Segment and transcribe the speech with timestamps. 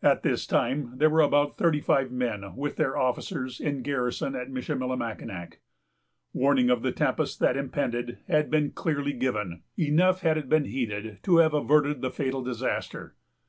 [0.00, 4.48] At this time there were about thirty five men, with their officers, in garrison at
[4.48, 5.58] Michillimackinac.
[6.32, 11.18] Warning of the tempest that impended had been clearly given; enough, had it been heeded,
[11.24, 13.16] to have averted the fatal disaster.